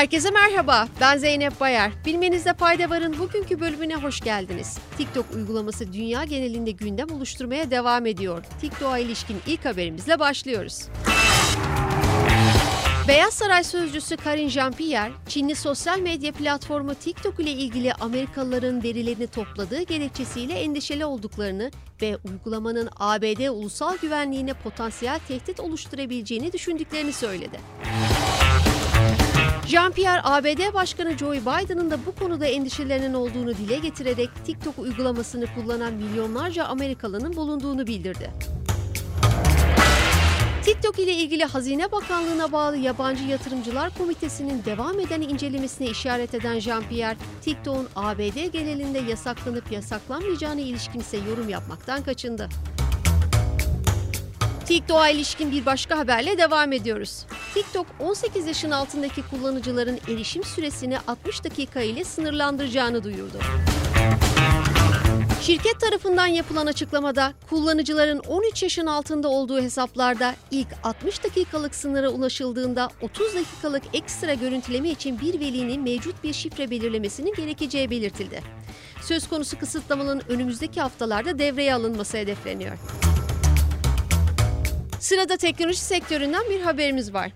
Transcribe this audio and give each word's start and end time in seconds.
Herkese 0.00 0.30
merhaba, 0.30 0.88
ben 1.00 1.18
Zeynep 1.18 1.60
Bayar. 1.60 1.92
Bilmenizde 2.06 2.54
fayda 2.54 2.90
varın 2.90 3.18
bugünkü 3.18 3.60
bölümüne 3.60 3.94
hoş 3.94 4.20
geldiniz. 4.20 4.78
TikTok 4.98 5.34
uygulaması 5.34 5.92
dünya 5.92 6.24
genelinde 6.24 6.70
gündem 6.70 7.10
oluşturmaya 7.10 7.70
devam 7.70 8.06
ediyor. 8.06 8.44
TikTok'a 8.60 8.98
ilişkin 8.98 9.36
ilk 9.46 9.64
haberimizle 9.64 10.18
başlıyoruz. 10.18 10.88
Beyaz 13.08 13.34
Saray 13.34 13.64
sözcüsü 13.64 14.16
Karine 14.16 14.48
Jean-Pierre, 14.48 15.10
Çinli 15.28 15.54
sosyal 15.54 15.98
medya 15.98 16.32
platformu 16.32 16.94
TikTok 16.94 17.40
ile 17.40 17.50
ilgili 17.50 17.94
Amerikalıların 17.94 18.82
verilerini 18.82 19.26
topladığı 19.26 19.82
gerekçesiyle 19.82 20.54
endişeli 20.54 21.04
olduklarını 21.04 21.70
ve 22.02 22.16
uygulamanın 22.16 22.88
ABD 22.96 23.48
ulusal 23.48 23.96
güvenliğine 24.02 24.54
potansiyel 24.54 25.20
tehdit 25.28 25.60
oluşturabileceğini 25.60 26.52
düşündüklerini 26.52 27.12
söyledi. 27.12 27.60
Jean-Pierre, 29.70 30.20
ABD 30.24 30.74
Başkanı 30.74 31.18
Joe 31.18 31.32
Biden'ın 31.32 31.90
da 31.90 31.98
bu 32.06 32.14
konuda 32.14 32.46
endişelerinin 32.46 33.14
olduğunu 33.14 33.56
dile 33.56 33.78
getirerek 33.78 34.30
TikTok 34.46 34.78
uygulamasını 34.78 35.46
kullanan 35.54 35.92
milyonlarca 35.92 36.64
Amerikalının 36.64 37.36
bulunduğunu 37.36 37.86
bildirdi. 37.86 38.30
TikTok 40.64 40.98
ile 40.98 41.12
ilgili 41.12 41.44
Hazine 41.44 41.92
Bakanlığı'na 41.92 42.52
bağlı 42.52 42.76
Yabancı 42.76 43.24
Yatırımcılar 43.24 43.98
Komitesi'nin 43.98 44.64
devam 44.64 45.00
eden 45.00 45.20
incelemesine 45.20 45.86
işaret 45.86 46.34
eden 46.34 46.56
Jean-Pierre, 46.58 47.16
TikTok'un 47.42 47.88
ABD 47.96 48.52
genelinde 48.52 48.98
yasaklanıp 48.98 49.72
yasaklanmayacağına 49.72 50.60
ilişkin 50.60 51.00
ise 51.00 51.16
yorum 51.16 51.48
yapmaktan 51.48 52.02
kaçındı. 52.02 52.48
TikTok'a 54.70 55.08
ilişkin 55.08 55.52
bir 55.52 55.66
başka 55.66 55.98
haberle 55.98 56.38
devam 56.38 56.72
ediyoruz. 56.72 57.26
TikTok 57.54 57.86
18 58.00 58.46
yaşın 58.46 58.70
altındaki 58.70 59.22
kullanıcıların 59.22 59.98
erişim 60.08 60.44
süresini 60.44 60.98
60 60.98 61.44
dakika 61.44 61.80
ile 61.80 62.04
sınırlandıracağını 62.04 63.04
duyurdu. 63.04 63.38
Şirket 65.40 65.80
tarafından 65.80 66.26
yapılan 66.26 66.66
açıklamada 66.66 67.32
kullanıcıların 67.48 68.18
13 68.18 68.62
yaşın 68.62 68.86
altında 68.86 69.28
olduğu 69.28 69.60
hesaplarda 69.60 70.34
ilk 70.50 70.68
60 70.82 71.24
dakikalık 71.24 71.74
sınıra 71.74 72.08
ulaşıldığında 72.08 72.88
30 73.02 73.34
dakikalık 73.34 73.82
ekstra 73.92 74.34
görüntüleme 74.34 74.90
için 74.90 75.20
bir 75.20 75.40
velinin 75.40 75.82
mevcut 75.82 76.24
bir 76.24 76.32
şifre 76.32 76.70
belirlemesinin 76.70 77.34
gerekeceği 77.34 77.90
belirtildi. 77.90 78.42
Söz 79.02 79.28
konusu 79.28 79.58
kısıtlamanın 79.58 80.22
önümüzdeki 80.28 80.80
haftalarda 80.80 81.38
devreye 81.38 81.74
alınması 81.74 82.16
hedefleniyor. 82.16 82.78
Sırada 85.00 85.36
teknoloji 85.36 85.78
sektöründen 85.78 86.42
bir 86.50 86.60
haberimiz 86.60 87.14
var. 87.14 87.32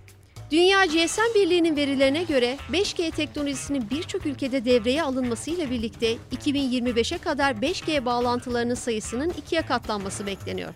Dünya 0.50 0.84
GSM 0.84 1.34
Birliği'nin 1.34 1.76
verilerine 1.76 2.22
göre 2.22 2.56
5G 2.72 3.10
teknolojisinin 3.10 3.90
birçok 3.90 4.26
ülkede 4.26 4.64
devreye 4.64 5.02
alınmasıyla 5.02 5.70
birlikte 5.70 6.16
2025'e 6.36 7.18
kadar 7.18 7.52
5G 7.54 8.04
bağlantılarının 8.04 8.74
sayısının 8.74 9.32
ikiye 9.38 9.62
katlanması 9.62 10.26
bekleniyor. 10.26 10.74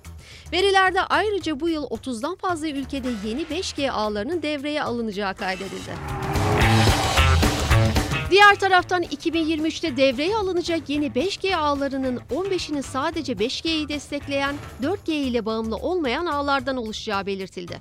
Verilerde 0.53 1.03
ayrıca 1.03 1.61
bu 1.61 1.69
yıl 1.69 1.85
30'dan 1.85 2.37
fazla 2.37 2.69
ülkede 2.69 3.09
yeni 3.25 3.43
5G 3.43 3.91
ağlarının 3.91 4.43
devreye 4.43 4.83
alınacağı 4.83 5.35
kaydedildi. 5.35 5.93
Diğer 8.31 8.55
taraftan 8.55 9.03
2023'te 9.03 9.97
devreye 9.97 10.37
alınacak 10.37 10.89
yeni 10.89 11.07
5G 11.07 11.57
ağlarının 11.57 12.21
15'inin 12.31 12.81
sadece 12.81 13.33
5G'yi 13.33 13.89
destekleyen, 13.89 14.57
4G 14.83 15.13
ile 15.13 15.45
bağımlı 15.45 15.77
olmayan 15.77 16.27
ağlardan 16.27 16.77
oluşacağı 16.77 17.27
belirtildi. 17.27 17.81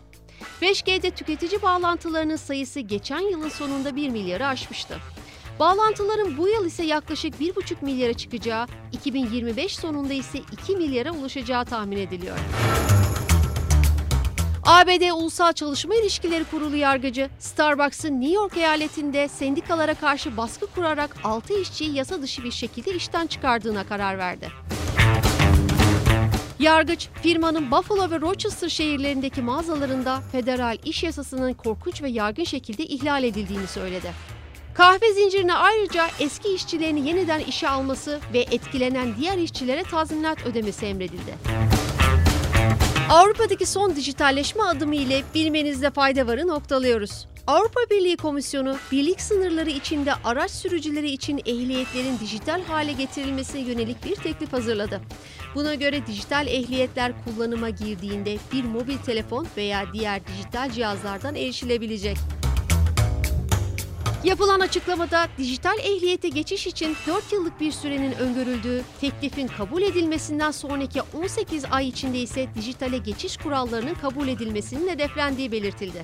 5G'de 0.62 1.12
tüketici 1.12 1.62
bağlantılarının 1.62 2.36
sayısı 2.36 2.80
geçen 2.80 3.20
yılın 3.20 3.50
sonunda 3.50 3.96
1 3.96 4.10
milyarı 4.10 4.48
aşmıştı. 4.48 4.98
Bağlantıların 5.60 6.38
bu 6.38 6.48
yıl 6.48 6.66
ise 6.66 6.84
yaklaşık 6.84 7.42
1,5 7.42 7.76
milyara 7.82 8.14
çıkacağı, 8.14 8.68
2025 8.92 9.76
sonunda 9.76 10.14
ise 10.14 10.40
2 10.64 10.76
milyara 10.76 11.12
ulaşacağı 11.12 11.66
tahmin 11.66 11.98
ediliyor. 11.98 12.38
ABD 14.68 15.12
Ulusal 15.12 15.54
Çalışma 15.54 15.96
İlişkileri 15.96 16.44
Kurulu 16.44 16.76
yargıcı, 16.76 17.30
Starbucks'ın 17.40 18.22
New 18.22 18.36
York 18.36 18.58
eyaletinde 18.58 19.28
sendikalara 19.28 19.94
karşı 19.94 20.38
baskı 20.38 20.68
kurarak 20.68 21.16
6 21.24 21.62
işçiyi 21.62 21.96
yasa 21.96 22.22
dışı 22.22 22.44
bir 22.44 22.52
şekilde 22.52 22.92
işten 22.92 23.28
çıkardığına 23.28 23.84
karar 23.84 24.18
verdi. 24.18 24.50
Yargıç, 26.60 27.08
firmanın 27.24 27.72
Buffalo 27.72 28.12
ve 28.12 28.22
Rochester 28.22 28.70
şehirlerindeki 28.70 29.42
mağazalarında 29.42 30.22
federal 30.32 30.78
iş 30.86 31.04
yasasının 31.04 31.54
korkunç 31.54 32.02
ve 32.02 32.10
yargın 32.10 32.44
şekilde 32.44 32.86
ihlal 32.86 33.24
edildiğini 33.24 33.68
söyledi. 33.68 34.12
Kahve 34.74 35.14
zincirine 35.14 35.54
ayrıca 35.54 36.08
eski 36.20 36.54
işçilerini 36.54 37.08
yeniden 37.08 37.40
işe 37.40 37.70
alması 37.70 38.20
ve 38.34 38.40
etkilenen 38.40 39.16
diğer 39.20 39.38
işçilere 39.38 39.84
tazminat 39.84 40.46
ödemesi 40.46 40.86
emredildi. 40.86 41.34
Avrupa'daki 43.10 43.66
son 43.66 43.96
dijitalleşme 43.96 44.64
adımı 44.64 44.96
ile 44.96 45.24
bilmenizde 45.36 45.92
fayda 45.92 46.28
varı 46.28 46.48
noktalıyoruz. 46.48 47.28
Avrupa 47.48 47.80
Birliği 47.92 48.18
Komisyonu, 48.18 48.78
birlik 48.92 49.22
sınırları 49.22 49.70
içinde 49.70 50.14
araç 50.24 50.52
sürücüleri 50.52 51.10
için 51.10 51.38
ehliyetlerin 51.38 52.20
dijital 52.20 52.62
hale 52.64 52.92
getirilmesine 52.92 53.62
yönelik 53.62 54.06
bir 54.06 54.16
teklif 54.16 54.54
hazırladı. 54.54 55.02
Buna 55.56 55.76
göre 55.76 56.08
dijital 56.08 56.48
ehliyetler 56.48 57.12
kullanıma 57.26 57.70
girdiğinde 57.70 58.38
bir 58.54 58.64
mobil 58.64 58.98
telefon 58.98 59.48
veya 59.58 59.84
diğer 59.94 60.22
dijital 60.28 60.72
cihazlardan 60.72 61.36
erişilebilecek. 61.36 62.18
Yapılan 64.28 64.60
açıklamada 64.60 65.28
dijital 65.38 65.80
ehliyete 65.80 66.30
geçiş 66.30 66.68
için 66.68 66.96
4 67.08 67.34
yıllık 67.34 67.60
bir 67.60 67.72
sürenin 67.72 68.12
öngörüldüğü, 68.12 68.82
teklifin 69.02 69.48
kabul 69.48 69.82
edilmesinden 69.82 70.52
sonraki 70.52 71.02
18 71.02 71.66
ay 71.72 71.88
içinde 71.88 72.20
ise 72.20 72.48
dijitale 72.56 72.98
geçiş 72.98 73.38
kurallarının 73.38 73.94
kabul 73.94 74.28
edilmesinin 74.28 74.90
hedeflendiği 74.90 75.52
belirtildi. 75.52 76.04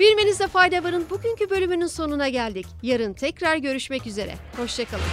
Bilmenizde 0.00 0.48
fayda 0.48 0.84
varın 0.84 1.06
bugünkü 1.10 1.50
bölümünün 1.50 1.86
sonuna 1.86 2.28
geldik. 2.28 2.66
Yarın 2.82 3.12
tekrar 3.12 3.56
görüşmek 3.56 4.06
üzere. 4.06 4.34
Hoşçakalın. 4.56 5.04